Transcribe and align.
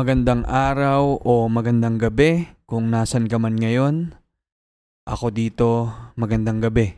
Magandang 0.00 0.48
araw 0.48 1.20
o 1.28 1.44
magandang 1.52 2.00
gabi 2.00 2.48
kung 2.64 2.88
nasan 2.88 3.28
ka 3.28 3.36
man 3.36 3.52
ngayon. 3.52 4.16
Ako 5.04 5.28
dito, 5.28 5.92
magandang 6.16 6.56
gabi. 6.56 6.96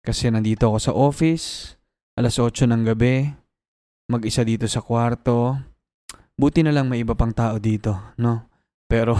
Kasi 0.00 0.32
nandito 0.32 0.72
ako 0.72 0.78
sa 0.80 0.96
office, 0.96 1.76
alas 2.16 2.40
8 2.40 2.64
ng 2.72 2.88
gabi, 2.88 3.28
mag-isa 4.08 4.48
dito 4.48 4.64
sa 4.64 4.80
kwarto. 4.80 5.60
Buti 6.40 6.64
na 6.64 6.72
lang 6.72 6.88
may 6.88 7.04
iba 7.04 7.12
pang 7.12 7.36
tao 7.36 7.60
dito, 7.60 8.16
no? 8.16 8.48
Pero 8.88 9.12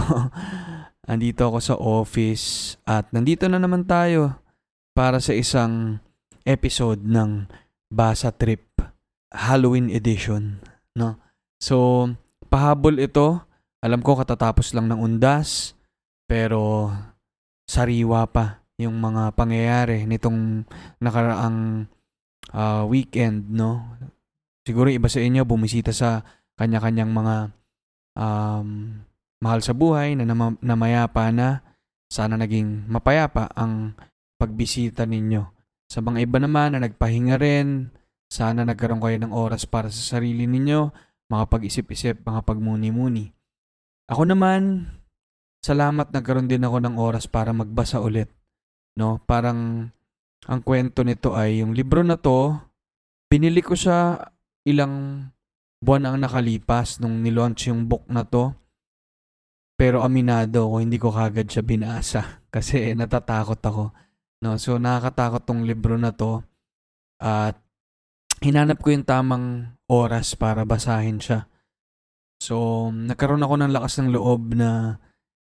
andito 1.13 1.53
ako 1.53 1.59
sa 1.61 1.77
office 1.77 2.81
at 2.89 3.13
nandito 3.13 3.45
na 3.45 3.61
naman 3.61 3.85
tayo 3.85 4.41
para 4.97 5.21
sa 5.21 5.37
isang 5.37 6.01
episode 6.49 7.05
ng 7.05 7.45
Basa 7.93 8.33
Trip 8.33 8.73
Halloween 9.29 9.93
edition, 9.93 10.65
no? 10.97 11.21
So, 11.61 12.09
pahabol 12.49 12.97
ito. 12.99 13.39
Alam 13.79 14.03
ko 14.03 14.19
katatapos 14.19 14.75
lang 14.75 14.91
ng 14.91 14.99
undas, 14.99 15.71
pero 16.27 16.91
sariwa 17.63 18.27
pa 18.27 18.59
yung 18.75 18.99
mga 18.99 19.31
pangyayari 19.37 20.03
nitong 20.03 20.67
nakaraang 20.99 21.87
uh, 22.51 22.83
weekend, 22.89 23.47
no? 23.47 23.95
Siguro 24.67 24.91
iba 24.91 25.07
sa 25.07 25.23
inyo 25.23 25.47
bumisita 25.47 25.95
sa 25.95 26.25
kanya-kanyang 26.59 27.11
mga 27.13 27.35
um, 28.19 28.99
mahal 29.39 29.63
sa 29.63 29.71
buhay 29.71 30.19
na 30.19 30.27
nam- 30.27 30.59
namayapa 30.59 31.31
na. 31.31 31.63
Sana 32.09 32.35
naging 32.35 32.89
mapayapa 32.89 33.53
ang 33.53 33.93
pagbisita 34.41 35.05
ninyo. 35.05 35.45
Sa 35.87 36.01
mga 36.01 36.25
iba 36.25 36.37
naman 36.41 36.73
na 36.75 36.83
nagpahinga 36.83 37.37
rin, 37.37 37.93
sana 38.29 38.65
nagkaroon 38.65 39.01
kayo 39.01 39.17
ng 39.21 39.33
oras 39.33 39.65
para 39.65 39.89
sa 39.93 40.17
sarili 40.17 40.45
ninyo 40.45 41.08
makapag-isip-isip, 41.29 42.25
makapagmuni-muni. 42.25 43.31
Ako 44.09 44.25
naman, 44.25 44.89
salamat 45.61 46.09
nagkaroon 46.09 46.49
din 46.49 46.65
ako 46.65 46.77
ng 46.81 46.95
oras 46.97 47.29
para 47.29 47.53
magbasa 47.53 48.01
ulit. 48.01 48.33
No, 48.97 49.21
parang 49.23 49.89
ang 50.49 50.61
kwento 50.65 51.05
nito 51.05 51.37
ay 51.37 51.61
yung 51.61 51.77
libro 51.77 52.01
na 52.01 52.17
to, 52.17 52.57
binili 53.29 53.61
ko 53.61 53.77
siya 53.77 54.17
ilang 54.65 55.25
buwan 55.79 56.09
ang 56.09 56.17
nakalipas 56.19 56.97
nung 56.97 57.21
nilaunch 57.21 57.69
yung 57.69 57.85
book 57.85 58.03
na 58.09 58.25
to. 58.25 58.51
Pero 59.79 60.03
aminado 60.03 60.67
ako, 60.67 60.75
hindi 60.83 60.97
ko 60.99 61.13
kagad 61.13 61.47
siya 61.47 61.63
binasa 61.63 62.21
kasi 62.53 62.91
natatakot 62.97 63.61
ako. 63.61 63.93
No, 64.41 64.57
so 64.57 64.81
nakakatakot 64.81 65.45
tong 65.45 65.67
libro 65.67 65.95
na 65.95 66.11
to 66.15 66.43
at 67.19 67.59
hinanap 68.39 68.79
ko 68.79 68.95
yung 68.95 69.07
tamang 69.07 69.75
oras 69.91 70.35
para 70.35 70.63
basahin 70.63 71.19
siya. 71.19 71.47
So, 72.39 72.87
nagkaroon 72.87 73.43
ako 73.43 73.55
ng 73.59 73.73
lakas 73.75 73.99
ng 73.99 74.15
loob 74.15 74.55
na 74.55 74.95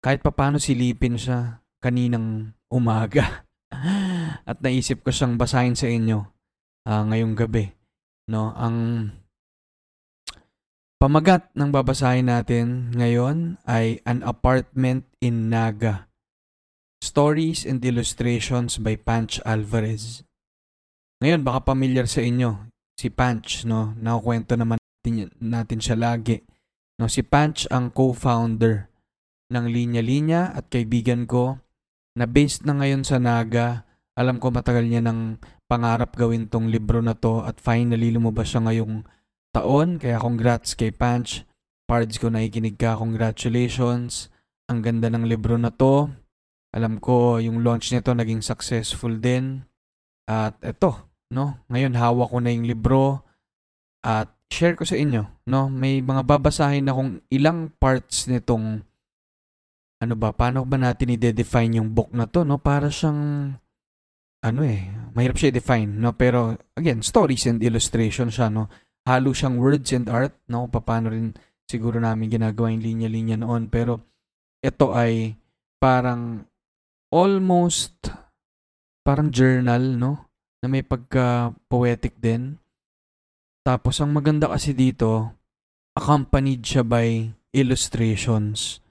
kahit 0.05 0.22
papano 0.22 0.61
silipin 0.61 1.17
siya 1.17 1.66
kaninang 1.81 2.53
umaga. 2.69 3.45
At 4.50 4.61
naisip 4.61 5.02
ko 5.02 5.09
siyang 5.09 5.41
basahin 5.41 5.73
sa 5.73 5.89
inyo 5.89 6.30
uh, 6.86 7.03
ngayong 7.09 7.33
gabi. 7.33 7.73
No, 8.30 8.53
ang 8.53 9.09
pamagat 11.02 11.50
ng 11.58 11.73
babasahin 11.73 12.30
natin 12.30 12.94
ngayon 12.94 13.58
ay 13.66 14.02
An 14.06 14.22
Apartment 14.22 15.09
in 15.25 15.50
Naga. 15.50 16.06
Stories 17.02 17.66
and 17.66 17.81
Illustrations 17.86 18.81
by 18.81 18.97
Panch 18.97 19.38
Alvarez. 19.45 20.25
Ngayon, 21.22 21.45
baka 21.45 21.73
familiar 21.73 22.09
sa 22.09 22.25
inyo 22.25 22.75
si 22.96 23.12
Punch, 23.12 23.68
no? 23.68 23.94
Nakukwento 24.00 24.56
naman 24.56 24.80
natin, 24.80 25.30
natin 25.38 25.80
siya 25.80 26.00
lagi. 26.00 26.42
No, 26.96 27.12
si 27.12 27.22
Punch 27.22 27.68
ang 27.70 27.92
co-founder 27.92 28.88
ng 29.52 29.66
Linya 29.68 30.02
Linya 30.02 30.42
at 30.56 30.72
kaibigan 30.72 31.28
ko 31.28 31.60
na 32.16 32.26
based 32.26 32.64
na 32.64 32.80
ngayon 32.80 33.04
sa 33.04 33.20
Naga. 33.20 33.84
Alam 34.16 34.40
ko 34.40 34.48
matagal 34.50 34.88
niya 34.88 35.04
ng 35.04 35.38
pangarap 35.68 36.16
gawin 36.16 36.47
tong 36.47 36.72
libro 36.72 37.03
na 37.03 37.14
to 37.14 37.44
at 37.44 37.59
finally 37.59 38.16
lumabas 38.16 38.56
siya 38.56 38.64
ngayong 38.64 39.03
taon. 39.52 40.00
Kaya 40.00 40.18
congrats 40.18 40.74
kay 40.74 40.96
Punch. 40.96 41.44
Pards 41.86 42.18
ko 42.18 42.31
nakikinig 42.31 42.80
ka, 42.80 42.98
congratulations. 42.98 44.34
Ang 44.72 44.81
ganda 44.81 45.12
ng 45.12 45.28
libro 45.28 45.59
na 45.59 45.69
to. 45.69 46.09
Alam 46.74 46.98
ko 46.98 47.38
yung 47.38 47.62
launch 47.62 47.92
nito 47.92 48.16
naging 48.16 48.42
successful 48.42 49.19
din. 49.19 49.68
At 50.25 50.58
eto, 50.64 51.15
no? 51.31 51.62
Ngayon 51.72 51.94
hawak 51.97 52.30
ko 52.30 52.38
na 52.41 52.52
yung 52.53 52.68
libro 52.68 53.25
at 54.06 54.30
share 54.52 54.78
ko 54.78 54.86
sa 54.86 54.97
inyo, 54.97 55.46
no? 55.50 55.68
May 55.72 56.02
mga 56.06 56.22
babasahin 56.25 56.90
akong 56.90 57.25
ilang 57.34 57.74
parts 57.81 58.30
nitong 58.30 58.86
ano 59.96 60.13
ba, 60.19 60.36
paano 60.36 60.68
ba 60.68 60.78
natin 60.78 61.16
i-define 61.16 61.81
yung 61.81 61.96
book 61.96 62.12
na 62.13 62.30
to, 62.30 62.46
no? 62.46 62.62
Para 62.62 62.91
siyang 62.91 63.52
ano 64.46 64.62
eh, 64.62 64.86
mahirap 65.18 65.41
siya 65.41 65.50
i-define, 65.50 65.90
no? 65.90 66.13
Pero 66.13 66.53
again, 66.78 67.02
stories 67.02 67.50
and 67.50 67.66
illustration 67.66 68.30
siya, 68.30 68.53
no? 68.53 68.69
Halo 69.06 69.34
siyang 69.34 69.57
words 69.57 69.90
and 69.96 70.06
art, 70.12 70.38
no? 70.46 70.69
Paano 70.69 71.09
rin 71.09 71.34
siguro 71.66 71.97
namin 71.97 72.30
ginagawa 72.30 72.69
yung 72.69 72.86
linya-linya 72.86 73.42
noon, 73.42 73.74
pero 73.74 74.06
ito 74.62 74.94
ay 74.94 75.34
parang 75.81 76.46
almost 77.09 78.13
parang 79.02 79.34
journal, 79.34 79.97
no? 79.97 80.34
Na 80.66 80.70
may 80.74 80.81
pagka-poetic 80.81 82.18
din. 82.18 82.58
Tapos, 83.62 84.02
ang 84.02 84.09
maganda 84.09 84.50
kasi 84.50 84.74
dito, 84.74 85.30
accompanied 85.94 86.66
siya 86.66 86.81
by 86.81 87.30
illustrations. 87.53 88.81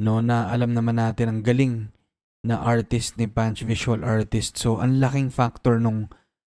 No, 0.00 0.24
na 0.24 0.48
alam 0.48 0.72
naman 0.72 0.96
natin 0.96 1.28
ang 1.28 1.40
galing 1.44 1.92
na 2.40 2.56
artist 2.64 3.20
ni 3.20 3.28
Punch, 3.28 3.68
visual 3.68 4.00
artist. 4.00 4.56
So, 4.56 4.80
ang 4.80 4.96
laking 4.96 5.28
factor 5.28 5.76
nung, 5.76 6.08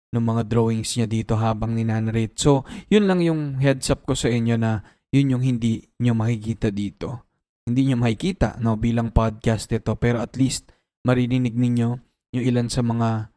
nung 0.09 0.25
mga 0.25 0.49
drawings 0.49 0.97
niya 0.97 1.05
dito 1.05 1.37
habang 1.37 1.77
ninanarrate. 1.77 2.33
So, 2.41 2.65
yun 2.89 3.05
lang 3.05 3.21
yung 3.21 3.61
heads 3.61 3.93
up 3.93 4.01
ko 4.09 4.17
sa 4.17 4.33
inyo 4.33 4.57
na 4.57 4.81
yun 5.13 5.37
yung 5.37 5.43
hindi 5.45 5.85
nyo 6.01 6.17
makikita 6.17 6.73
dito. 6.73 7.29
Hindi 7.69 7.93
nyo 7.93 8.01
makikita 8.01 8.57
no, 8.57 8.81
bilang 8.81 9.13
podcast 9.13 9.69
ito. 9.69 9.93
Pero 9.93 10.25
at 10.25 10.33
least 10.33 10.73
marinig 11.05 11.53
ninyo 11.53 11.89
yung 12.33 12.45
ilan 12.45 12.67
sa 12.73 12.81
mga 12.81 13.34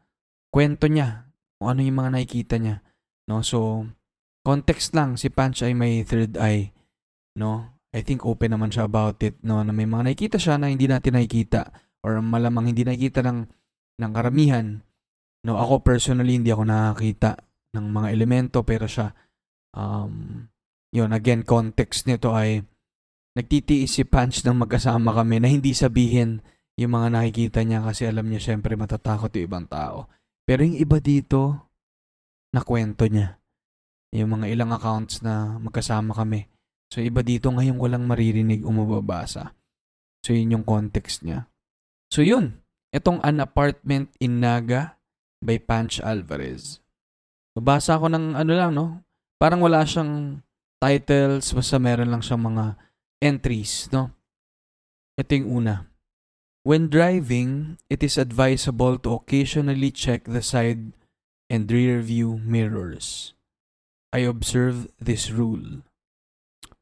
kwento 0.49 0.89
niya, 0.89 1.29
kung 1.57 1.73
ano 1.73 1.79
yung 1.85 1.97
mga 2.01 2.11
nakikita 2.17 2.55
niya. 2.57 2.81
No? 3.29 3.41
So, 3.45 3.89
context 4.45 4.93
lang, 4.97 5.15
si 5.15 5.29
Punch 5.29 5.61
ay 5.61 5.73
may 5.77 6.01
third 6.03 6.37
eye. 6.37 6.73
No? 7.37 7.77
I 7.89 8.05
think 8.05 8.21
open 8.25 8.53
naman 8.53 8.69
siya 8.69 8.85
about 8.85 9.21
it. 9.25 9.37
No? 9.41 9.61
Na 9.61 9.73
may 9.73 9.89
mga 9.89 10.09
nakikita 10.09 10.37
siya 10.37 10.61
na 10.61 10.69
hindi 10.69 10.85
natin 10.85 11.17
nakikita 11.17 11.73
or 12.05 12.21
malamang 12.21 12.73
hindi 12.73 12.85
nakikita 12.85 13.25
ng, 13.25 13.39
ng 14.01 14.11
karamihan. 14.13 14.81
No, 15.39 15.55
ako 15.55 15.87
personally 15.87 16.35
hindi 16.35 16.51
ako 16.51 16.67
nakakita 16.67 17.39
ng 17.71 17.85
mga 17.95 18.07
elemento 18.11 18.65
pero 18.67 18.89
siya 18.89 19.13
um 19.71 20.43
yun 20.89 21.13
again 21.13 21.45
context 21.45 22.09
nito 22.09 22.33
ay 22.33 22.65
nagtitiis 23.37 23.93
si 23.93 24.03
Punch 24.03 24.41
nang 24.43 24.59
magkasama 24.59 25.13
kami 25.13 25.39
na 25.39 25.47
hindi 25.47 25.71
sabihin 25.71 26.41
yung 26.75 26.91
mga 26.91 27.07
nakikita 27.13 27.61
niya 27.63 27.79
kasi 27.85 28.09
alam 28.09 28.25
niya 28.27 28.41
syempre 28.41 28.73
matatakot 28.75 29.31
yung 29.37 29.47
ibang 29.47 29.67
tao. 29.69 30.09
Pero 30.49 30.65
yung 30.65 30.81
iba 30.81 30.97
dito, 30.97 31.69
na 32.49 32.65
kwento 32.65 33.05
niya. 33.05 33.37
Yung 34.09 34.41
mga 34.41 34.49
ilang 34.49 34.73
accounts 34.73 35.21
na 35.21 35.61
magkasama 35.61 36.17
kami. 36.17 36.49
So, 36.89 37.05
iba 37.05 37.21
dito 37.21 37.53
ngayon 37.53 37.77
ko 37.77 37.85
lang 37.85 38.09
maririnig 38.09 38.65
o 38.65 38.73
mababasa. 38.73 39.53
So, 40.25 40.33
yun 40.33 40.57
yung 40.57 40.65
context 40.65 41.21
niya. 41.21 41.45
So, 42.09 42.25
yun. 42.25 42.57
Itong 42.89 43.21
An 43.21 43.45
Apartment 43.45 44.09
in 44.17 44.41
Naga 44.41 44.97
by 45.45 45.61
Panch 45.61 46.01
Alvarez. 46.01 46.81
Babasa 47.53 48.01
ko 48.01 48.09
ng 48.09 48.33
ano 48.33 48.51
lang, 48.57 48.73
no? 48.73 49.05
Parang 49.37 49.61
wala 49.61 49.85
siyang 49.85 50.41
titles, 50.81 51.53
basta 51.53 51.77
meron 51.77 52.09
lang 52.09 52.25
siyang 52.25 52.41
mga 52.41 52.73
entries, 53.21 53.85
no? 53.93 54.09
Ito 55.13 55.29
yung 55.37 55.61
una. 55.61 55.88
When 56.69 56.93
driving, 56.93 57.81
it 57.89 58.05
is 58.05 58.21
advisable 58.21 59.01
to 59.01 59.17
occasionally 59.17 59.89
check 59.89 60.29
the 60.29 60.45
side 60.45 60.93
and 61.49 61.65
rear 61.65 61.97
view 61.97 62.37
mirrors. 62.45 63.33
I 64.13 64.29
observed 64.29 64.93
this 65.01 65.33
rule. 65.33 65.81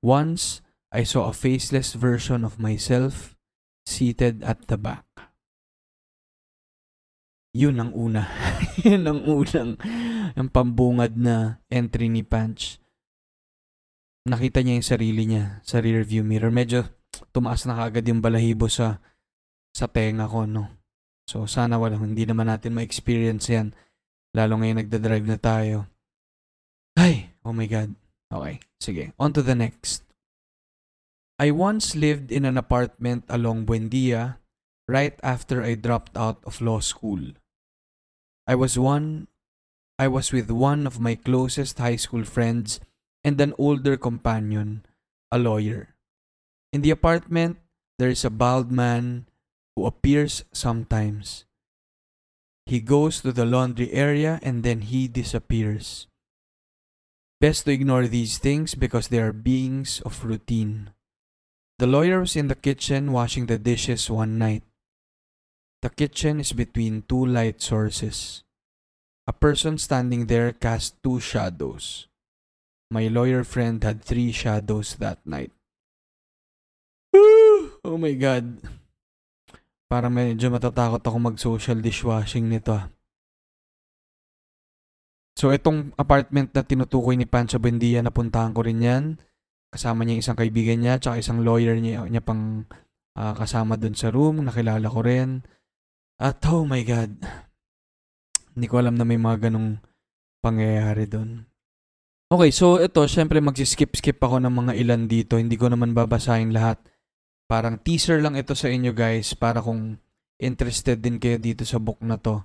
Once, 0.04 0.60
I 0.92 1.08
saw 1.08 1.32
a 1.32 1.40
faceless 1.40 1.96
version 1.96 2.44
of 2.44 2.60
myself 2.60 3.40
seated 3.88 4.44
at 4.44 4.68
the 4.68 4.76
back. 4.76 5.08
Yun 7.56 7.80
ang 7.80 7.96
una. 7.96 8.28
Yun 8.84 9.08
ang 9.08 9.24
unang 9.24 9.80
ang 10.36 10.52
pambungad 10.52 11.16
na 11.16 11.64
entry 11.72 12.12
ni 12.12 12.28
Punch. 12.28 12.84
Nakita 14.28 14.68
niya 14.68 14.84
yung 14.84 14.90
sarili 14.92 15.24
niya 15.24 15.64
sa 15.64 15.80
rear 15.80 16.04
view 16.04 16.28
mirror. 16.28 16.52
Medyo 16.52 16.92
tumaas 17.32 17.64
na 17.64 17.80
kagad 17.80 18.04
yung 18.04 18.20
balahibo 18.20 18.68
sa 18.68 19.00
sa 19.78 19.86
tenga 19.86 20.26
ko, 20.26 20.50
no? 20.50 20.74
So, 21.30 21.46
sana 21.46 21.78
wala, 21.78 22.02
hindi 22.02 22.26
naman 22.26 22.50
natin 22.50 22.74
ma-experience 22.74 23.46
yan. 23.54 23.78
Lalo 24.34 24.58
ngayon 24.58 24.82
nagda-drive 24.82 25.28
na 25.30 25.38
tayo. 25.38 25.86
Ay, 26.98 27.30
oh 27.46 27.54
my 27.54 27.70
God. 27.70 27.94
Okay, 28.34 28.58
sige. 28.82 29.14
On 29.22 29.30
to 29.30 29.46
the 29.46 29.54
next. 29.54 30.02
I 31.38 31.54
once 31.54 31.94
lived 31.94 32.34
in 32.34 32.50
an 32.50 32.58
apartment 32.58 33.22
along 33.30 33.70
Buendia 33.70 34.42
right 34.90 35.14
after 35.22 35.62
I 35.62 35.78
dropped 35.78 36.18
out 36.18 36.42
of 36.42 36.58
law 36.58 36.82
school. 36.82 37.38
I 38.50 38.58
was 38.58 38.74
one 38.74 39.30
I 40.02 40.10
was 40.10 40.34
with 40.34 40.50
one 40.50 40.90
of 40.90 40.98
my 40.98 41.14
closest 41.14 41.78
high 41.78 41.98
school 41.98 42.26
friends 42.26 42.82
and 43.22 43.38
an 43.38 43.54
older 43.58 43.98
companion, 43.98 44.86
a 45.30 45.38
lawyer. 45.38 45.94
In 46.74 46.82
the 46.82 46.94
apartment, 46.94 47.62
there 48.02 48.10
is 48.10 48.26
a 48.26 48.34
bald 48.34 48.72
man 48.74 49.27
who 49.78 49.86
appears 49.86 50.42
sometimes. 50.52 51.46
He 52.66 52.82
goes 52.82 53.22
to 53.22 53.32
the 53.32 53.46
laundry 53.46 53.94
area 53.94 54.40
and 54.42 54.66
then 54.66 54.82
he 54.82 55.08
disappears. 55.08 56.08
Best 57.40 57.66
to 57.66 57.72
ignore 57.72 58.08
these 58.08 58.40
things 58.40 58.74
because 58.74 59.10
they 59.10 59.22
are 59.22 59.32
beings 59.32 60.02
of 60.02 60.26
routine. 60.26 60.90
The 61.78 61.86
lawyer 61.86 62.22
was 62.22 62.36
in 62.36 62.48
the 62.48 62.58
kitchen 62.58 63.14
washing 63.14 63.46
the 63.46 63.60
dishes 63.60 64.10
one 64.10 64.40
night. 64.40 64.64
The 65.84 65.92
kitchen 65.92 66.40
is 66.40 66.54
between 66.54 67.06
two 67.08 67.24
light 67.24 67.62
sources. 67.62 68.42
A 69.28 69.32
person 69.32 69.78
standing 69.78 70.26
there 70.26 70.54
cast 70.54 70.98
two 71.04 71.20
shadows. 71.20 72.08
My 72.90 73.10
lawyer 73.14 73.44
friend 73.44 73.84
had 73.84 74.02
three 74.02 74.32
shadows 74.32 74.96
that 74.96 75.22
night. 75.24 75.52
oh 77.14 78.02
my 78.02 78.14
god. 78.14 78.58
Parang 79.88 80.12
medyo 80.12 80.52
matatakot 80.52 81.00
ako 81.00 81.18
mag-social 81.18 81.80
dishwashing 81.80 82.52
nito. 82.52 82.76
ah. 82.76 82.92
So 85.38 85.56
itong 85.56 85.96
apartment 85.96 86.52
na 86.52 86.66
tinutukoy 86.66 87.16
ni 87.16 87.24
Pancho 87.24 87.56
Buendia, 87.56 88.04
napuntahan 88.04 88.52
ko 88.52 88.68
rin 88.68 88.84
yan. 88.84 89.04
Kasama 89.72 90.04
niya 90.04 90.20
isang 90.20 90.36
kaibigan 90.36 90.84
niya, 90.84 91.00
tsaka 91.00 91.24
isang 91.24 91.46
lawyer 91.46 91.80
niya, 91.80 92.04
niya 92.10 92.20
pang 92.20 92.68
ah, 93.16 93.32
kasama 93.32 93.80
dun 93.80 93.96
sa 93.96 94.12
room, 94.12 94.44
nakilala 94.44 94.90
ko 94.92 95.00
rin. 95.06 95.46
At 96.18 96.42
oh 96.50 96.66
my 96.66 96.82
god, 96.82 97.14
hindi 98.58 98.66
ko 98.66 98.82
alam 98.82 98.98
na 98.98 99.06
may 99.06 99.22
mga 99.22 99.48
ganong 99.48 99.78
pangyayari 100.42 101.06
dun. 101.06 101.46
Okay, 102.28 102.52
so 102.52 102.82
ito, 102.82 103.06
syempre 103.08 103.40
magsiskip-skip 103.40 104.20
ako 104.20 104.44
ng 104.44 104.52
mga 104.52 104.74
ilan 104.84 105.08
dito. 105.08 105.40
Hindi 105.40 105.56
ko 105.56 105.72
naman 105.72 105.96
babasahin 105.96 106.52
lahat. 106.52 106.82
Parang 107.48 107.80
teaser 107.80 108.20
lang 108.20 108.36
ito 108.36 108.52
sa 108.52 108.68
inyo 108.68 108.92
guys 108.92 109.32
para 109.32 109.64
kung 109.64 109.96
interested 110.36 111.00
din 111.00 111.18
kayo 111.18 111.40
dito 111.40 111.64
sa 111.64 111.80
book 111.80 112.04
na 112.04 112.20
to, 112.20 112.44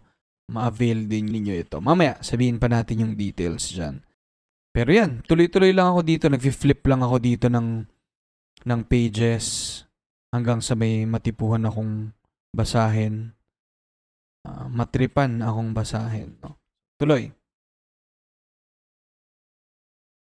ma-avail 0.55 1.11
din 1.11 1.27
ninyo 1.27 1.55
ito. 1.59 1.83
Mamaya, 1.83 2.23
sabihin 2.23 2.63
pa 2.63 2.71
natin 2.71 3.03
yung 3.03 3.15
details 3.19 3.75
dyan. 3.75 3.99
Pero 4.73 4.89
yan, 4.89 5.21
tuloy-tuloy 5.29 5.75
lang 5.77 5.93
ako 5.93 6.01
dito. 6.07 6.25
Nag-flip 6.31 6.81
lang 6.89 7.05
ako 7.05 7.17
dito 7.21 7.47
ng, 7.53 7.85
ng 8.65 8.81
pages 8.89 9.85
hanggang 10.33 10.65
sa 10.65 10.73
may 10.73 11.05
matipuhan 11.05 11.69
akong 11.69 12.15
basahin. 12.57 13.37
Ah, 14.49 14.67
matripan 14.73 15.45
akong 15.45 15.77
basahin. 15.77 16.41
No? 16.41 16.57
Tuloy. 16.97 17.35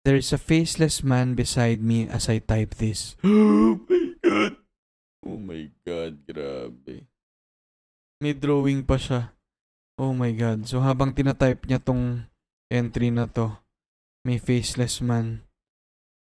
There 0.07 0.15
is 0.15 0.31
a 0.31 0.39
faceless 0.39 1.03
man 1.03 1.35
beside 1.35 1.83
me 1.83 2.07
as 2.07 2.31
I 2.31 2.39
type 2.39 2.79
this. 2.79 3.19
Oh 3.27 3.75
my 3.87 4.15
god. 4.23 4.58
Oh 5.25 5.37
my 5.39 5.67
god, 5.83 6.23
grabe. 6.23 7.07
May 8.19 8.35
drawing 8.35 8.83
pa 8.83 8.99
siya. 8.99 9.35
Oh 9.99 10.15
my 10.15 10.31
god. 10.31 10.67
So 10.67 10.79
habang 10.79 11.11
tinatype 11.11 11.67
niya 11.67 11.79
tong 11.83 12.27
entry 12.71 13.11
na 13.11 13.27
to, 13.27 13.59
may 14.23 14.39
faceless 14.39 15.03
man. 15.03 15.43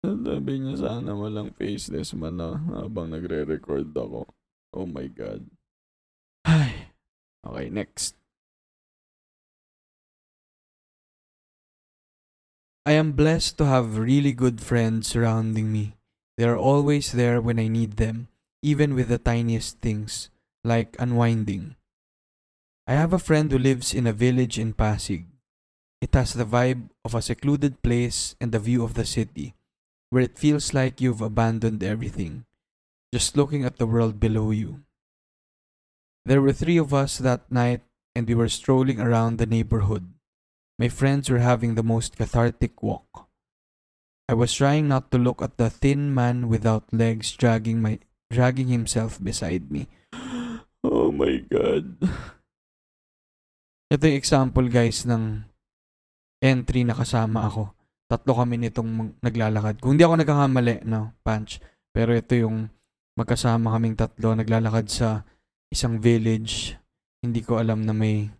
Sabi 0.04 0.60
niya 0.62 0.80
sana 0.80 1.12
walang 1.12 1.52
faceless 1.56 2.14
man 2.16 2.40
na 2.40 2.56
habang 2.80 3.12
nagre-record 3.12 3.92
ako. 3.92 4.28
Oh 4.72 4.88
my 4.88 5.08
god. 5.08 5.44
Ay. 6.46 6.92
Okay, 7.46 7.70
next. 7.70 8.18
I 12.86 12.94
am 12.94 13.18
blessed 13.18 13.58
to 13.58 13.66
have 13.66 13.98
really 13.98 14.30
good 14.30 14.62
friends 14.62 15.10
surrounding 15.10 15.72
me. 15.74 15.98
They 16.38 16.46
are 16.46 16.58
always 16.58 17.10
there 17.10 17.42
when 17.42 17.58
I 17.58 17.66
need 17.66 17.98
them, 17.98 18.28
even 18.62 18.94
with 18.94 19.08
the 19.08 19.18
tiniest 19.18 19.80
things, 19.80 20.30
like 20.64 20.96
unwinding. 20.98 21.76
I 22.86 22.94
have 22.94 23.12
a 23.12 23.18
friend 23.18 23.50
who 23.50 23.58
lives 23.58 23.92
in 23.92 24.06
a 24.06 24.12
village 24.12 24.58
in 24.58 24.72
Pasig. 24.72 25.26
It 26.00 26.14
has 26.14 26.34
the 26.34 26.44
vibe 26.44 26.90
of 27.04 27.14
a 27.14 27.22
secluded 27.22 27.82
place 27.82 28.36
and 28.40 28.52
the 28.52 28.60
view 28.60 28.84
of 28.84 28.94
the 28.94 29.04
city, 29.04 29.54
where 30.10 30.22
it 30.22 30.38
feels 30.38 30.72
like 30.72 31.00
you've 31.00 31.20
abandoned 31.20 31.82
everything, 31.82 32.44
just 33.12 33.36
looking 33.36 33.64
at 33.64 33.78
the 33.78 33.86
world 33.86 34.20
below 34.20 34.50
you. 34.50 34.82
There 36.24 36.42
were 36.42 36.52
three 36.52 36.76
of 36.76 36.94
us 36.94 37.18
that 37.18 37.50
night, 37.50 37.82
and 38.14 38.26
we 38.26 38.34
were 38.34 38.48
strolling 38.48 39.00
around 39.00 39.38
the 39.38 39.46
neighborhood. 39.46 40.12
My 40.78 40.88
friends 40.88 41.30
were 41.30 41.38
having 41.38 41.74
the 41.74 41.82
most 41.82 42.16
cathartic 42.16 42.82
walk. 42.82 43.28
I 44.28 44.34
was 44.34 44.52
trying 44.52 44.88
not 44.88 45.10
to 45.12 45.18
look 45.18 45.40
at 45.40 45.56
the 45.56 45.70
thin 45.70 46.12
man 46.12 46.48
without 46.48 46.92
legs 46.92 47.30
dragging 47.32 47.80
my 47.80 48.00
dragging 48.30 48.70
himself 48.70 49.18
beside 49.22 49.70
me. 49.70 49.86
Oh 50.86 51.10
my 51.10 51.42
god. 51.46 51.98
Ito 53.86 54.02
yung 54.02 54.18
example 54.18 54.66
guys 54.66 55.06
ng 55.06 55.46
entry 56.42 56.82
na 56.82 56.94
kasama 56.94 57.46
ako. 57.46 57.74
Tatlo 58.06 58.38
kami 58.38 58.58
nitong 58.58 59.18
naglalakad. 59.22 59.82
Kung 59.82 59.94
hindi 59.94 60.06
ako 60.06 60.22
nagkakamali, 60.22 60.86
no, 60.86 61.14
punch. 61.26 61.58
Pero 61.90 62.14
ito 62.14 62.38
yung 62.38 62.70
magkasama 63.18 63.74
kaming 63.74 63.98
tatlo 63.98 64.36
naglalakad 64.36 64.86
sa 64.86 65.08
isang 65.70 65.98
village. 65.98 66.78
Hindi 67.22 67.42
ko 67.42 67.58
alam 67.58 67.82
na 67.82 67.90
may 67.90 68.30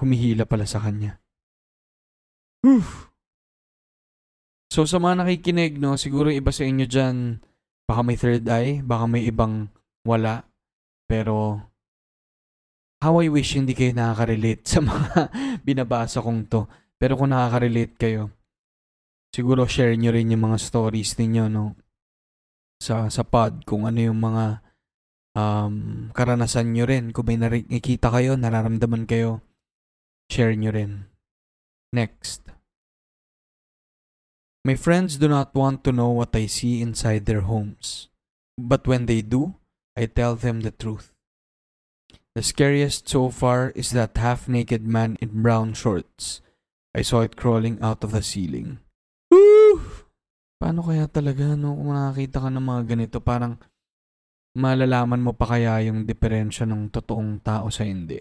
humihila 0.00 0.48
pala 0.48 0.64
sa 0.64 0.80
kanya. 0.80 1.20
Whew. 2.64 3.12
So 4.72 4.88
sa 4.88 4.98
mga 4.98 5.22
nakikinig, 5.22 5.76
no, 5.76 6.00
siguro 6.00 6.32
iba 6.32 6.50
sa 6.50 6.64
inyo 6.64 6.86
dyan, 6.88 7.38
baka 7.84 8.00
may 8.00 8.16
third 8.16 8.44
eye, 8.48 8.80
baka 8.80 9.04
may 9.04 9.28
ibang 9.28 9.68
wala. 10.04 10.44
Pero, 11.04 11.60
how 13.04 13.20
I 13.20 13.28
wish 13.28 13.56
hindi 13.56 13.76
kayo 13.76 13.92
nakaka-relate 13.92 14.64
sa 14.64 14.80
mga 14.88 15.08
binabasa 15.60 16.24
kong 16.24 16.48
to. 16.48 16.64
Pero 16.96 17.20
kung 17.20 17.32
nakaka-relate 17.32 17.94
kayo, 18.00 18.32
siguro 19.34 19.68
share 19.68 19.92
nyo 19.98 20.14
rin 20.14 20.32
yung 20.32 20.48
mga 20.48 20.58
stories 20.62 21.20
ninyo, 21.20 21.44
no? 21.52 21.76
Sa, 22.80 23.08
sa 23.12 23.22
pod, 23.24 23.64
kung 23.68 23.84
ano 23.84 24.00
yung 24.00 24.20
mga 24.20 24.64
um, 25.36 26.08
karanasan 26.14 26.72
nyo 26.72 26.88
rin. 26.88 27.12
Kung 27.12 27.28
may 27.28 27.36
nakikita 27.36 28.08
kayo, 28.08 28.38
nararamdaman 28.38 29.04
kayo, 29.04 29.44
share 30.30 30.56
nyo 30.56 30.72
rin. 30.72 31.10
Next. 31.92 32.53
My 34.64 34.80
friends 34.80 35.20
do 35.20 35.28
not 35.28 35.52
want 35.52 35.84
to 35.84 35.92
know 35.92 36.08
what 36.08 36.32
I 36.32 36.48
see 36.48 36.80
inside 36.80 37.28
their 37.28 37.44
homes. 37.44 38.08
But 38.56 38.88
when 38.88 39.04
they 39.04 39.20
do, 39.20 39.60
I 39.92 40.08
tell 40.08 40.40
them 40.40 40.64
the 40.64 40.72
truth. 40.72 41.12
The 42.32 42.40
scariest 42.40 43.04
so 43.04 43.28
far 43.28 43.76
is 43.76 43.92
that 43.92 44.16
half 44.16 44.48
naked 44.48 44.88
man 44.88 45.20
in 45.20 45.44
brown 45.44 45.76
shorts. 45.76 46.40
I 46.96 47.04
saw 47.04 47.20
it 47.20 47.36
crawling 47.36 47.76
out 47.84 48.00
of 48.08 48.16
the 48.16 48.24
ceiling. 48.24 48.80
Woo! 49.28 49.84
Paano 50.56 50.80
kaya 50.80 51.12
talaga 51.12 51.52
no 51.60 51.76
kung 51.76 51.92
nakakita 51.92 52.40
ka 52.40 52.48
ng 52.48 52.64
mga 52.64 52.82
ganito 52.88 53.18
parang 53.20 53.60
malalaman 54.56 55.20
mo 55.20 55.36
pa 55.36 55.44
kaya 55.44 55.76
yung 55.84 56.08
diferensya 56.08 56.64
ng 56.64 56.88
totoong 56.88 57.36
tao 57.44 57.68
sa 57.68 57.84
hindi. 57.84 58.16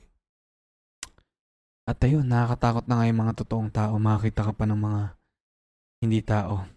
At 1.88 2.04
ayun, 2.04 2.28
nakakatakot 2.28 2.84
na 2.92 3.00
nga 3.00 3.08
yung 3.08 3.22
mga 3.24 3.34
totoong 3.40 3.72
tao. 3.72 3.96
Makakita 3.96 4.52
ka 4.52 4.54
pa 4.60 4.68
ng 4.68 4.76
mga 4.76 5.23
hindi 6.04 6.20
tao. 6.20 6.68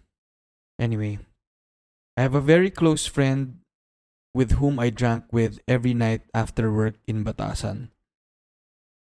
Anyway, 0.79 1.19
I 2.15 2.23
have 2.23 2.33
a 2.33 2.41
very 2.41 2.71
close 2.71 3.03
friend 3.03 3.59
with 4.31 4.57
whom 4.63 4.79
I 4.79 4.87
drank 4.89 5.27
with 5.35 5.59
every 5.67 5.91
night 5.91 6.23
after 6.31 6.71
work 6.71 6.95
in 7.03 7.27
Batasan. 7.27 7.91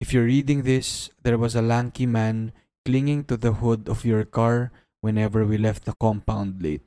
If 0.01 0.13
you're 0.13 0.29
reading 0.29 0.69
this, 0.69 1.09
there 1.25 1.41
was 1.41 1.57
a 1.57 1.65
lanky 1.65 2.05
man 2.05 2.53
clinging 2.85 3.25
to 3.33 3.37
the 3.37 3.61
hood 3.61 3.89
of 3.89 4.05
your 4.05 4.25
car 4.25 4.73
whenever 5.01 5.45
we 5.45 5.57
left 5.57 5.85
the 5.85 5.97
compound 5.97 6.61
late. 6.61 6.85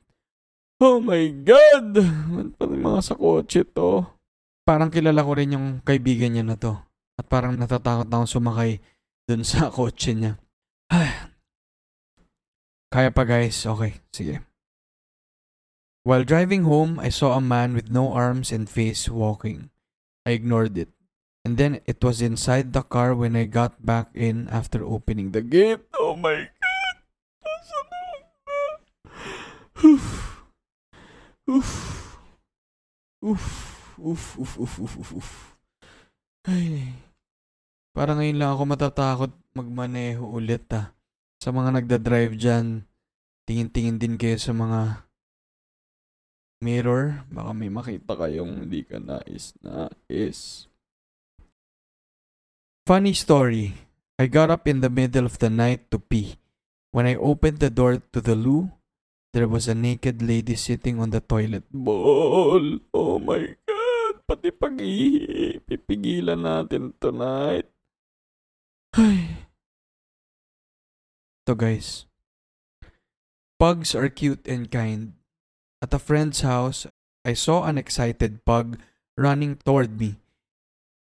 Oh 0.82 0.98
my 0.98 1.30
God! 1.30 1.94
Parang 2.58 2.82
mga 2.82 3.00
sa 3.00 3.14
kotse 3.14 3.62
to. 3.72 4.04
Parang 4.66 4.90
kilala 4.90 5.22
ko 5.22 5.32
rin 5.38 5.54
yung 5.54 5.66
kaibigan 5.86 6.34
niya 6.34 6.44
na 6.44 6.58
to. 6.58 6.74
At 7.14 7.30
parang 7.30 7.54
natatakot 7.54 8.10
na 8.10 8.20
akong 8.20 8.32
sumakay 8.42 8.82
dun 9.24 9.46
sa 9.46 9.70
kotse 9.74 10.12
niya. 10.12 10.36
Kaya 12.94 13.10
pa 13.10 13.26
guys, 13.26 13.66
okay, 13.66 13.98
sige. 14.14 14.38
While 16.06 16.22
driving 16.22 16.62
home, 16.62 17.02
I 17.02 17.10
saw 17.10 17.34
a 17.34 17.42
man 17.42 17.74
with 17.74 17.90
no 17.90 18.14
arms 18.14 18.54
and 18.54 18.70
face 18.70 19.10
walking. 19.10 19.74
I 20.22 20.38
ignored 20.38 20.78
it. 20.78 20.94
And 21.42 21.58
then 21.58 21.82
it 21.90 21.98
was 21.98 22.22
inside 22.22 22.70
the 22.70 22.86
car 22.86 23.18
when 23.18 23.34
I 23.34 23.50
got 23.50 23.82
back 23.82 24.14
in 24.14 24.46
after 24.46 24.86
opening 24.86 25.34
the 25.34 25.42
gate. 25.42 25.82
Oh 25.98 26.14
my 26.14 26.46
god! 26.46 26.96
Oof. 29.82 30.06
Oof. 31.50 31.70
Oof, 33.26 33.44
oof, 33.98 34.22
oof, 34.38 34.78
oof, 34.78 34.94
oof, 35.02 35.10
oof. 35.18 35.30
Ay, 36.46 36.94
parang 37.90 38.22
ngayon 38.22 38.38
lang 38.38 38.54
ako 38.54 38.62
matatakot 38.70 39.34
magmaneho 39.50 40.30
ulit 40.30 40.62
ah. 40.70 40.93
Sa 41.44 41.52
mga 41.52 41.76
nagda-drive 41.76 42.40
dyan, 42.40 42.88
tingin-tingin 43.44 44.00
din 44.00 44.16
kayo 44.16 44.40
sa 44.40 44.56
mga 44.56 45.04
mirror. 46.64 47.28
Baka 47.28 47.52
may 47.52 47.68
makita 47.68 48.16
kayong 48.16 48.64
hindi 48.64 48.80
ka 48.80 48.96
nais 48.96 49.52
na 49.60 49.92
is. 50.08 50.72
Funny 52.88 53.12
story. 53.12 53.76
I 54.16 54.24
got 54.24 54.48
up 54.48 54.64
in 54.64 54.80
the 54.80 54.88
middle 54.88 55.28
of 55.28 55.36
the 55.36 55.52
night 55.52 55.92
to 55.92 56.00
pee. 56.00 56.40
When 56.96 57.04
I 57.04 57.20
opened 57.20 57.60
the 57.60 57.68
door 57.68 58.00
to 58.00 58.24
the 58.24 58.32
loo, 58.32 58.72
there 59.36 59.44
was 59.44 59.68
a 59.68 59.76
naked 59.76 60.24
lady 60.24 60.56
sitting 60.56 60.96
on 60.96 61.12
the 61.12 61.20
toilet 61.20 61.68
bowl. 61.68 62.80
Oh 62.96 63.20
my 63.20 63.52
God! 63.68 64.14
Pati 64.24 64.48
pag-ihi. 64.48 65.60
Pipigilan 65.60 66.40
natin 66.40 66.96
tonight. 66.96 67.68
Ay. 68.96 69.43
So 71.44 71.52
guys, 71.52 72.08
pugs 73.60 73.92
are 73.92 74.08
cute 74.08 74.48
and 74.48 74.64
kind. 74.72 75.12
At 75.84 75.92
a 75.92 76.00
friend's 76.00 76.40
house, 76.40 76.88
I 77.20 77.36
saw 77.36 77.68
an 77.68 77.76
excited 77.76 78.48
pug 78.48 78.80
running 79.20 79.60
toward 79.60 80.00
me, 80.00 80.16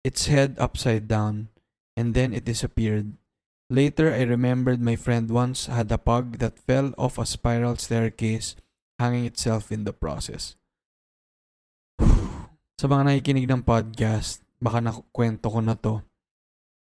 its 0.05 0.29
head 0.29 0.53
upside 0.61 1.09
down, 1.09 1.49
and 1.97 2.13
then 2.13 2.37
it 2.37 2.45
disappeared. 2.45 3.17
Later, 3.73 4.13
I 4.13 4.29
remembered 4.29 4.77
my 4.77 4.93
friend 4.93 5.25
once 5.33 5.65
had 5.65 5.89
a 5.89 5.97
pug 5.97 6.37
that 6.37 6.61
fell 6.61 6.93
off 7.01 7.17
a 7.17 7.25
spiral 7.25 7.75
staircase, 7.81 8.53
hanging 9.01 9.25
itself 9.25 9.73
in 9.73 9.89
the 9.89 9.91
process. 9.93 10.53
Sa 12.77 12.85
mga 12.85 13.09
nakikinig 13.09 13.49
ng 13.49 13.65
podcast, 13.65 14.45
baka 14.61 14.85
nakwento 14.85 15.49
ko 15.49 15.59
na 15.65 15.73
to. 15.73 16.05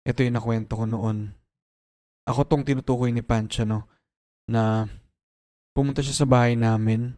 Ito 0.02 0.26
yung 0.26 0.36
nakwento 0.42 0.74
ko 0.74 0.90
noon. 0.90 1.37
Ako 2.28 2.44
tong 2.44 2.60
tinutukoy 2.60 3.08
ni 3.08 3.24
Pancha, 3.24 3.64
no? 3.64 3.88
Na 4.44 4.84
pumunta 5.72 6.04
siya 6.04 6.12
sa 6.12 6.26
bahay 6.28 6.60
namin. 6.60 7.16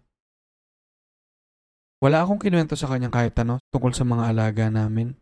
Wala 1.98 2.22
akong 2.22 2.38
kinuwento 2.38 2.78
sa 2.78 2.86
kanya 2.86 3.10
kahit 3.10 3.34
ano 3.42 3.58
tungkol 3.74 3.92
sa 3.92 4.06
mga 4.06 4.30
alaga 4.30 4.64
namin. 4.70 5.12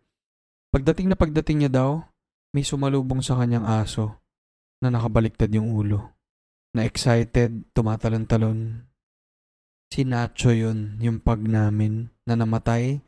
Pagdating 0.69 1.09
na 1.09 1.17
pagdating 1.17 1.65
niya 1.65 1.73
daw, 1.73 1.91
may 2.53 2.63
sumalubong 2.63 3.25
sa 3.25 3.41
kanyang 3.41 3.65
aso 3.65 4.21
na 4.85 4.93
nakabaliktad 4.93 5.49
yung 5.51 5.73
ulo. 5.73 6.13
Na 6.77 6.85
excited, 6.85 7.73
tumatalon-talon. 7.73 8.85
Si 9.89 10.05
Nacho 10.05 10.53
yun, 10.53 11.01
yung 11.01 11.25
pag 11.25 11.41
namin 11.41 12.13
na 12.29 12.37
namatay 12.37 13.01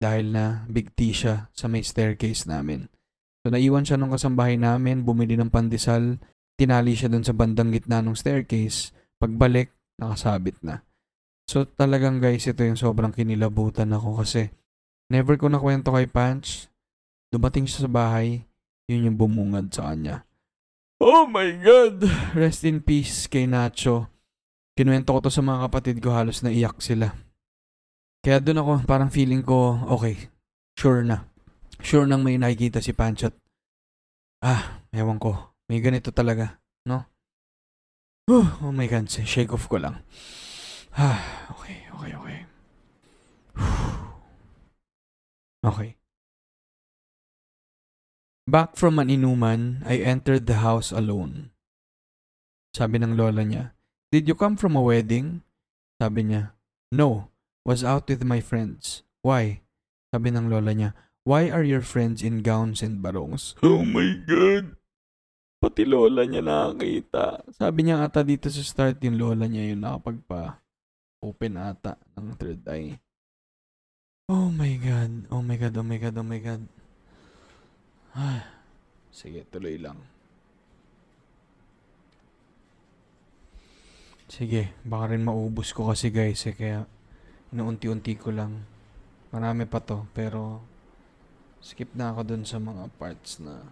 dahil 0.00 0.32
na 0.32 0.64
big 0.66 0.96
T 0.96 1.12
siya 1.12 1.52
sa 1.52 1.68
may 1.68 1.84
staircase 1.84 2.48
namin. 2.48 2.88
So 3.44 3.52
naiwan 3.52 3.84
siya 3.84 4.00
nung 4.00 4.08
kasambahay 4.08 4.56
namin, 4.56 5.04
bumili 5.04 5.36
ng 5.36 5.52
pandesal, 5.52 6.16
tinali 6.56 6.96
siya 6.96 7.12
dun 7.12 7.28
sa 7.28 7.36
bandang 7.36 7.68
gitna 7.76 8.00
ng 8.00 8.16
staircase. 8.16 8.96
Pagbalik, 9.20 9.68
nakasabit 10.00 10.64
na. 10.64 10.80
So 11.44 11.68
talagang 11.68 12.24
guys, 12.24 12.48
ito 12.48 12.64
yung 12.64 12.80
sobrang 12.80 13.12
kinilabutan 13.12 13.92
ako 13.92 14.24
kasi 14.24 14.48
never 15.12 15.36
ko 15.36 15.52
nakwento 15.52 15.92
kay 15.92 16.08
Punch. 16.08 16.72
Dumating 17.28 17.68
siya 17.68 17.84
sa 17.84 17.90
bahay, 17.92 18.48
yun 18.88 19.12
yung 19.12 19.20
bumungad 19.20 19.68
sa 19.68 19.92
kanya. 19.92 20.24
Oh 21.04 21.28
my 21.28 21.52
God! 21.60 22.08
Rest 22.32 22.64
in 22.64 22.80
peace 22.80 23.28
kay 23.28 23.44
Nacho. 23.44 24.08
Kinuwento 24.72 25.12
ko 25.12 25.20
to 25.20 25.28
sa 25.28 25.44
mga 25.44 25.68
kapatid 25.68 26.00
ko, 26.00 26.16
halos 26.16 26.40
naiyak 26.40 26.80
sila. 26.80 27.12
Kaya 28.24 28.40
doon 28.40 28.64
ako, 28.64 28.72
parang 28.88 29.12
feeling 29.12 29.44
ko, 29.44 29.84
okay, 29.92 30.32
sure 30.80 31.04
na. 31.04 31.28
Sure 31.84 32.08
nang 32.08 32.24
may 32.24 32.40
nakikita 32.40 32.80
si 32.80 32.96
Panchat. 32.96 33.36
Ah, 34.40 34.80
ewan 34.88 35.20
ko. 35.20 35.52
May 35.68 35.84
ganito 35.84 36.08
talaga, 36.16 36.56
no? 36.88 37.04
Oh, 38.24 38.48
oh 38.64 38.72
my 38.72 38.88
God, 38.88 39.04
shake 39.12 39.52
off 39.52 39.68
ko 39.68 39.76
lang. 39.76 40.00
Ah, 40.96 41.20
okay, 41.52 41.84
okay, 41.92 42.12
okay. 42.16 42.38
Okay. 45.60 45.90
Back 48.48 48.80
from 48.80 48.96
an 48.96 49.12
inuman, 49.12 49.84
I 49.84 50.00
entered 50.00 50.48
the 50.48 50.64
house 50.64 50.88
alone. 50.88 51.52
Sabi 52.72 52.96
ng 52.96 53.12
lola 53.12 53.44
niya, 53.44 53.76
Did 54.08 54.24
you 54.24 54.36
come 54.36 54.56
from 54.56 54.72
a 54.72 54.84
wedding? 54.84 55.44
Sabi 56.00 56.32
niya, 56.32 56.56
No, 56.88 57.28
was 57.64 57.84
out 57.84 58.08
with 58.08 58.24
my 58.24 58.40
friends. 58.40 59.04
Why? 59.20 59.64
Sabi 60.12 60.32
ng 60.32 60.48
lola 60.48 60.72
niya, 60.72 60.96
Why 61.24 61.48
are 61.48 61.64
your 61.64 61.80
friends 61.80 62.20
in 62.20 62.44
gowns 62.44 62.84
and 62.84 63.00
barongs? 63.00 63.56
Oh 63.64 63.80
my 63.80 64.20
God! 64.28 64.76
Pati 65.56 65.88
lola 65.88 66.28
niya 66.28 66.44
nakakita. 66.44 67.48
Sabi 67.56 67.88
niya 67.88 68.04
ata 68.04 68.20
dito 68.20 68.52
sa 68.52 68.60
start 68.60 69.00
yung 69.00 69.16
lola 69.16 69.48
niya 69.48 69.72
yung 69.72 69.88
nakapagpa 69.88 70.60
open 71.24 71.56
ata 71.56 71.96
ng 72.20 72.36
third 72.36 72.60
eye. 72.68 73.00
Oh 74.28 74.52
my 74.52 74.76
God. 74.76 75.24
Oh 75.32 75.40
my 75.40 75.56
God. 75.56 75.72
Oh 75.80 75.86
my 75.88 75.96
God. 75.96 76.14
Oh 76.20 76.28
my 76.28 76.40
God. 76.44 76.62
Ay, 78.12 78.44
sige, 79.08 79.48
tuloy 79.48 79.80
lang. 79.80 79.96
Sige, 84.28 84.76
baka 84.84 85.16
rin 85.16 85.24
maubos 85.24 85.72
ko 85.72 85.88
kasi 85.88 86.12
guys 86.12 86.44
eh, 86.44 86.52
kaya 86.52 86.84
inuunti-unti 87.48 88.12
ko 88.20 88.28
lang. 88.28 88.68
Marami 89.32 89.64
pa 89.64 89.80
to, 89.80 90.04
pero 90.12 90.60
skip 91.64 91.88
na 91.96 92.12
ako 92.12 92.20
dun 92.28 92.44
sa 92.44 92.60
mga 92.60 92.92
parts 93.00 93.40
na... 93.40 93.64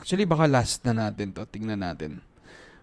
Actually, 0.00 0.24
baka 0.24 0.48
last 0.48 0.80
na 0.88 0.96
natin 0.96 1.36
to. 1.36 1.44
Tingnan 1.44 1.84
natin. 1.84 2.24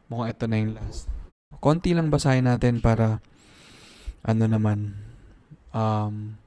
Mukhang 0.06 0.30
ito 0.30 0.46
na 0.46 0.58
yung 0.62 0.74
last. 0.78 1.10
Konti 1.58 1.98
lang 1.98 2.14
basahin 2.14 2.46
natin 2.46 2.78
para 2.78 3.26
ano 4.22 4.46
naman 4.46 5.02
um, 5.74 6.38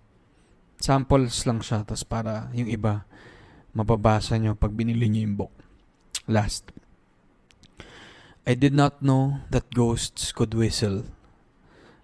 samples 0.79 1.43
lang 1.43 1.59
siya. 1.59 1.83
Tapos 1.83 2.07
para 2.07 2.55
yung 2.55 2.71
iba 2.71 3.03
mababasa 3.75 4.39
nyo 4.39 4.55
pag 4.55 4.71
binili 4.71 5.11
nyo 5.11 5.21
yung 5.27 5.37
book. 5.37 5.55
Last. 6.31 6.71
I 8.47 8.55
did 8.55 8.73
not 8.73 9.03
know 9.03 9.43
that 9.51 9.75
ghosts 9.75 10.31
could 10.31 10.55
whistle. 10.55 11.11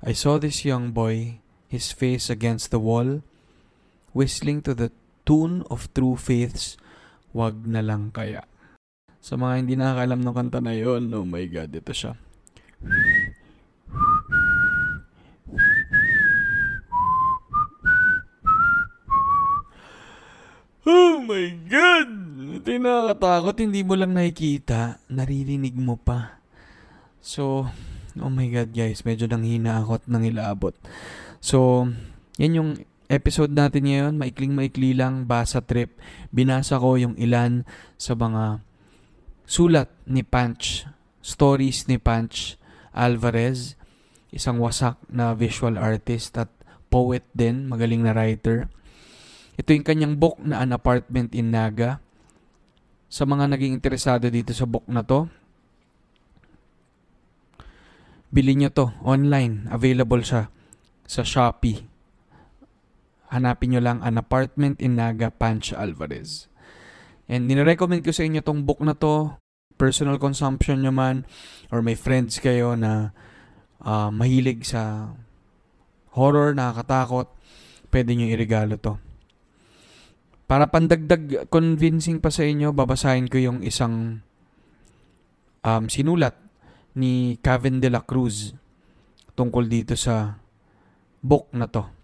I 0.02 0.12
saw 0.12 0.42
this 0.42 0.66
young 0.66 0.90
boy, 0.90 1.38
his 1.70 1.94
face 1.94 2.28
against 2.28 2.75
the 2.75 2.82
wall, 2.82 3.22
whistling 4.16 4.64
to 4.64 4.75
the 4.75 4.90
tune 5.30 5.62
of 5.70 5.87
True 5.94 6.18
Faith's 6.18 6.75
Wag 7.30 7.62
na 7.62 7.78
lang 7.78 8.10
kaya. 8.10 8.42
Sa 9.22 9.38
mga 9.38 9.54
hindi 9.62 9.78
nakakalam 9.78 10.18
ng 10.18 10.34
kanta 10.34 10.58
na 10.58 10.75
yon, 10.75 11.14
oh 11.14 11.22
my 11.22 11.46
god, 11.46 11.70
ito 11.70 11.94
siya. 11.94 12.18
Oh 20.82 21.22
my 21.22 21.46
God! 21.70 22.10
Ito 22.58 22.66
yung 22.66 22.87
nakakatakot. 22.88 23.56
Hindi 23.62 23.87
mo 23.87 23.94
lang 23.94 24.10
nakikita. 24.10 24.99
Naririnig 25.06 25.78
mo 25.78 25.94
pa. 25.94 26.42
So, 27.22 27.70
oh 28.18 28.32
my 28.32 28.50
God 28.50 28.75
guys. 28.75 29.06
Medyo 29.06 29.30
nang 29.30 29.46
hina 29.46 29.87
ako 29.87 30.02
at 30.02 30.04
nang 30.10 30.26
ilabot. 30.26 30.75
So, 31.38 31.87
yan 32.42 32.58
yung 32.58 32.70
episode 33.10 33.50
natin 33.50 33.90
ngayon. 33.90 34.14
Maikling 34.14 34.54
maikli 34.54 34.94
lang. 34.94 35.26
Basa 35.26 35.58
trip. 35.58 35.98
Binasa 36.30 36.78
ko 36.78 36.94
yung 36.94 37.18
ilan 37.18 37.66
sa 37.98 38.14
mga 38.14 38.62
sulat 39.50 39.90
ni 40.06 40.22
Punch. 40.22 40.86
Stories 41.20 41.90
ni 41.90 41.98
Punch 41.98 42.54
Alvarez. 42.94 43.74
Isang 44.30 44.62
wasak 44.62 44.94
na 45.10 45.34
visual 45.34 45.74
artist 45.74 46.38
at 46.38 46.48
poet 46.86 47.26
din. 47.34 47.66
Magaling 47.66 48.06
na 48.06 48.14
writer. 48.14 48.70
Ito 49.58 49.74
yung 49.74 49.84
kanyang 49.84 50.14
book 50.16 50.38
na 50.40 50.62
An 50.62 50.70
Apartment 50.70 51.34
in 51.34 51.50
Naga. 51.50 51.98
Sa 53.10 53.26
mga 53.26 53.50
naging 53.50 53.74
interesado 53.74 54.30
dito 54.30 54.54
sa 54.54 54.70
book 54.70 54.86
na 54.86 55.02
to, 55.02 55.26
bili 58.30 58.54
nyo 58.54 58.70
to 58.70 58.94
online. 59.02 59.66
Available 59.66 60.22
siya 60.22 60.46
sa 61.10 61.26
Shopee. 61.26 61.89
Hanapin 63.30 63.72
nyo 63.75 63.80
lang 63.80 64.02
An 64.02 64.18
Apartment 64.18 64.82
in 64.82 64.99
Naga, 64.99 65.30
Pancho 65.30 65.78
Alvarez. 65.78 66.50
And 67.30 67.46
nirecommend 67.46 68.02
ko 68.02 68.10
sa 68.10 68.26
inyo 68.26 68.42
tong 68.42 68.66
book 68.66 68.82
na 68.82 68.99
to. 68.99 69.38
Personal 69.78 70.18
consumption 70.18 70.82
nyo 70.82 70.90
man 70.90 71.25
or 71.70 71.80
may 71.80 71.94
friends 71.94 72.42
kayo 72.42 72.75
na 72.75 73.14
uh, 73.80 74.10
mahilig 74.10 74.66
sa 74.66 75.14
horror, 76.18 76.52
nakakatakot, 76.52 77.30
pwede 77.94 78.10
nyo 78.18 78.26
iregalo 78.26 78.75
to. 78.76 78.99
Para 80.50 80.66
pandagdag 80.66 81.46
convincing 81.46 82.18
pa 82.18 82.34
sa 82.34 82.42
inyo, 82.42 82.75
babasahin 82.75 83.30
ko 83.30 83.38
yung 83.38 83.62
isang 83.62 84.26
um, 85.62 85.84
sinulat 85.87 86.34
ni 86.99 87.38
Kevin 87.38 87.78
de 87.78 87.88
la 87.94 88.02
Cruz 88.02 88.58
tungkol 89.38 89.70
dito 89.70 89.94
sa 89.94 90.42
book 91.22 91.46
na 91.54 91.70
to. 91.70 92.00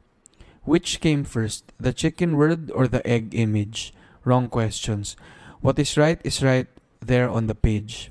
Which 0.66 0.98
came 0.98 1.22
first, 1.22 1.70
the 1.78 1.94
chicken 1.94 2.34
word 2.34 2.74
or 2.74 2.90
the 2.90 2.98
egg 3.06 3.38
image? 3.38 3.94
Wrong 4.26 4.50
questions. 4.50 5.14
What 5.62 5.78
is 5.78 5.94
right 5.94 6.18
is 6.26 6.42
right 6.42 6.66
there 6.98 7.30
on 7.30 7.46
the 7.46 7.54
page. 7.54 8.10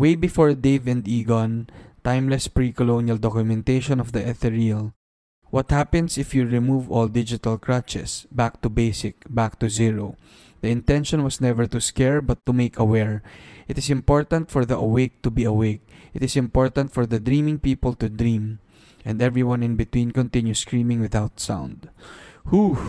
Way 0.00 0.16
before 0.16 0.56
Dave 0.56 0.88
and 0.88 1.06
Egon, 1.06 1.68
timeless 2.02 2.48
pre-colonial 2.48 3.20
documentation 3.20 4.00
of 4.00 4.16
the 4.16 4.24
ethereal. 4.24 4.96
What 5.52 5.70
happens 5.70 6.16
if 6.16 6.32
you 6.32 6.48
remove 6.48 6.90
all 6.90 7.06
digital 7.06 7.58
crutches? 7.58 8.26
Back 8.32 8.62
to 8.62 8.72
basic, 8.72 9.20
back 9.28 9.60
to 9.60 9.68
zero. 9.68 10.16
The 10.64 10.72
intention 10.72 11.22
was 11.22 11.38
never 11.38 11.66
to 11.68 11.84
scare 11.84 12.24
but 12.24 12.40
to 12.46 12.56
make 12.56 12.78
aware. 12.80 13.22
It 13.68 13.76
is 13.76 13.92
important 13.92 14.50
for 14.50 14.64
the 14.64 14.80
awake 14.80 15.20
to 15.20 15.30
be 15.30 15.44
awake. 15.44 15.84
It 16.14 16.24
is 16.24 16.34
important 16.34 16.96
for 16.96 17.04
the 17.04 17.20
dreaming 17.20 17.60
people 17.60 17.92
to 18.00 18.08
dream. 18.08 18.63
And 19.04 19.20
everyone 19.20 19.60
in 19.60 19.76
between 19.76 20.16
continues 20.16 20.64
screaming 20.64 21.04
without 21.04 21.36
sound. 21.36 21.92
Whew. 22.48 22.80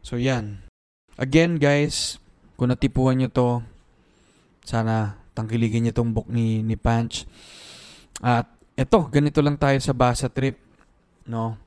So 0.00 0.14
yan. 0.16 0.62
Again 1.18 1.58
guys, 1.58 2.22
kung 2.54 2.70
natipuhan 2.70 3.20
nyo 3.20 3.28
to, 3.28 3.50
sana 4.62 5.18
tangkiligin 5.34 5.90
nyo 5.90 5.92
tong 5.92 6.14
book 6.14 6.30
ni, 6.30 6.62
ni 6.62 6.78
Punch. 6.78 7.26
At 8.22 8.46
eto, 8.78 9.10
ganito 9.10 9.42
lang 9.42 9.58
tayo 9.58 9.76
sa 9.82 9.92
Basa 9.92 10.30
Trip. 10.30 10.56
No? 11.26 11.58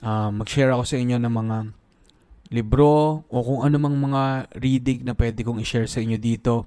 Ah, 0.00 0.32
mag-share 0.32 0.72
ako 0.72 0.84
sa 0.88 0.96
inyo 0.96 1.20
ng 1.20 1.34
mga 1.34 1.56
libro 2.48 3.22
o 3.28 3.36
kung 3.44 3.60
ano 3.60 3.76
mga 3.76 4.48
reading 4.56 5.04
na 5.04 5.12
pwede 5.12 5.44
kong 5.44 5.60
i-share 5.60 5.86
sa 5.86 6.00
inyo 6.00 6.16
dito. 6.16 6.64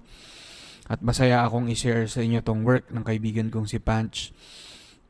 At 0.85 1.01
masaya 1.01 1.41
akong 1.47 1.71
i-share 1.71 2.05
sa 2.05 2.21
inyo 2.21 2.43
tong 2.45 2.61
work 2.61 2.93
ng 2.93 3.01
kaibigan 3.01 3.49
kong 3.49 3.65
si 3.65 3.81
Punch. 3.81 4.35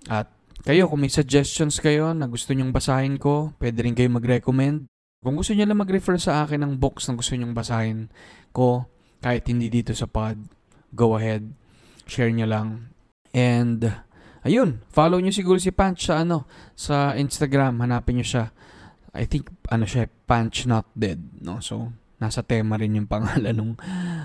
At 0.07 0.40
kayo, 0.61 0.85
kung 0.85 1.01
may 1.01 1.09
suggestions 1.09 1.81
kayo 1.81 2.13
na 2.13 2.29
gusto 2.29 2.53
nyong 2.53 2.69
basahin 2.69 3.15
ko, 3.17 3.55
pwede 3.57 3.81
rin 3.81 3.97
kayo 3.97 4.11
mag-recommend. 4.13 4.85
Kung 5.21 5.37
gusto 5.37 5.53
nyo 5.53 5.65
lang 5.69 5.81
mag-refer 5.81 6.17
sa 6.17 6.45
akin 6.45 6.65
ng 6.65 6.73
books 6.81 7.05
na 7.05 7.13
gusto 7.13 7.37
nyong 7.37 7.53
basahin 7.53 8.09
ko, 8.53 8.89
kahit 9.21 9.45
hindi 9.49 9.69
dito 9.69 9.93
sa 9.93 10.09
pod, 10.09 10.37
go 10.93 11.13
ahead. 11.13 11.45
Share 12.09 12.33
nyo 12.33 12.49
lang. 12.49 12.89
And, 13.31 13.85
ayun, 14.41 14.81
follow 14.89 15.21
nyo 15.21 15.29
siguro 15.29 15.61
si 15.61 15.69
Punch 15.69 16.09
sa 16.09 16.25
ano, 16.25 16.49
sa 16.73 17.13
Instagram. 17.13 17.77
Hanapin 17.85 18.17
nyo 18.17 18.25
siya. 18.25 18.49
I 19.13 19.29
think, 19.29 19.53
ano 19.69 19.85
siya, 19.85 20.09
Punch 20.25 20.65
Not 20.65 20.89
Dead. 20.97 21.21
No? 21.37 21.61
So, 21.61 21.93
nasa 22.21 22.45
tema 22.45 22.77
rin 22.77 22.97
yung 22.97 23.09
pangalan 23.09 23.53
nung 23.53 23.73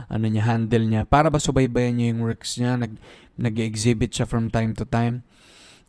ano 0.08 0.24
niya, 0.28 0.48
handle 0.48 0.84
niya. 0.84 1.08
Para 1.08 1.28
ba 1.28 1.40
subaybayan 1.40 1.96
niyo 1.96 2.06
yung 2.12 2.22
works 2.24 2.60
niya, 2.60 2.76
nag, 2.76 2.96
nag-exhibit 3.36 4.16
siya 4.16 4.24
from 4.28 4.48
time 4.48 4.72
to 4.76 4.88
time. 4.88 5.24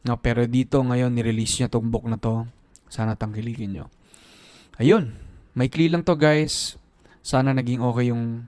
No, 0.05 0.19
pero 0.21 0.45
dito 0.45 0.83
ngayon, 0.83 1.15
nirelease 1.15 1.63
niya 1.63 1.71
tong 1.71 1.89
book 1.89 2.05
na 2.05 2.19
to. 2.19 2.45
Sana 2.91 3.17
tangkilikin 3.17 3.73
nyo. 3.73 3.85
Ayun, 4.77 5.17
maikli 5.57 5.89
lang 5.89 6.05
to 6.05 6.13
guys. 6.13 6.77
Sana 7.25 7.51
naging 7.51 7.81
okay 7.81 8.13
yung 8.13 8.45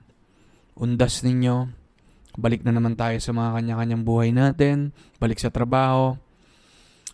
undas 0.78 1.26
ninyo. 1.26 1.68
Balik 2.38 2.62
na 2.62 2.70
naman 2.70 2.94
tayo 2.94 3.18
sa 3.18 3.34
mga 3.34 3.58
kanya-kanyang 3.58 4.06
buhay 4.06 4.30
natin. 4.30 4.94
Balik 5.18 5.42
sa 5.42 5.50
trabaho. 5.50 6.14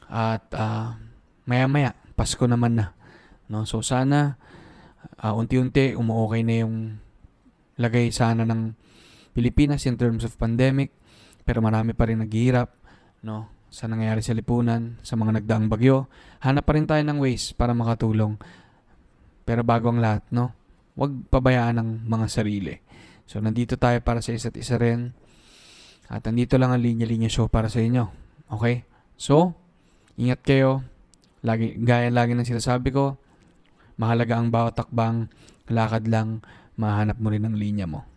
At 0.07 0.47
ah, 0.55 1.01
maya-maya, 1.49 1.97
Pasko 2.15 2.45
naman 2.47 2.79
na. 2.79 2.95
No? 3.49 3.65
So 3.65 3.81
sana 3.83 4.39
ah, 5.19 5.35
unti-unti 5.35 5.97
umuokay 5.97 6.45
na 6.47 6.55
yung 6.63 7.01
lagay 7.81 8.13
sana 8.13 8.45
ng 8.45 8.77
Pilipinas 9.35 9.85
in 9.89 9.97
terms 9.99 10.23
of 10.23 10.37
pandemic. 10.39 10.93
Pero 11.43 11.65
marami 11.65 11.97
pa 11.97 12.07
rin 12.07 12.21
naghihirap. 12.21 12.71
No? 13.25 13.56
Sa 13.77 13.93
nangyayari 13.93 14.25
sa 14.25 14.33
lipunan, 14.33 14.97
sa 15.05 15.21
mga 15.21 15.45
nagdaang 15.45 15.69
bagyo. 15.69 16.09
Hanap 16.41 16.65
pa 16.65 16.81
rin 16.81 16.89
tayo 16.89 17.05
ng 17.05 17.21
ways 17.21 17.53
para 17.53 17.77
makatulong. 17.77 18.41
Pero 19.45 19.61
bago 19.69 19.93
ang 19.93 20.01
lahat, 20.01 20.25
no? 20.33 20.57
Huwag 20.97 21.29
pabayaan 21.29 21.77
ng 21.77 21.89
mga 22.09 22.27
sarili. 22.33 22.73
So, 23.29 23.37
nandito 23.45 23.77
tayo 23.77 24.01
para 24.01 24.25
sa 24.25 24.33
isa't 24.33 24.57
isa 24.57 24.81
rin. 24.81 25.13
At 26.09 26.25
nandito 26.25 26.57
lang 26.57 26.73
ang 26.73 26.81
linya-linya 26.81 27.29
show 27.29 27.53
para 27.53 27.69
sa 27.69 27.85
inyo. 27.85 28.09
Okay? 28.49 28.89
So, 29.21 29.53
ingat 30.17 30.41
kayo. 30.41 30.81
Lagi, 31.45 31.77
gaya 31.77 32.09
lagi 32.09 32.33
ng 32.33 32.49
sinasabi 32.49 32.97
ko, 32.97 33.21
mahalaga 34.01 34.41
ang 34.41 34.49
bawat 34.49 34.73
takbang, 34.73 35.29
lakad 35.69 36.09
lang, 36.09 36.41
mahanap 36.81 37.21
mo 37.21 37.29
rin 37.29 37.45
ang 37.45 37.61
linya 37.61 37.85
mo. 37.85 38.09